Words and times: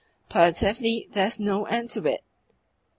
Positively 0.29 1.07
there 1.11 1.27
is 1.27 1.39
no 1.39 1.65
end 1.67 1.91
to 1.91 2.03
it!" 2.07 2.23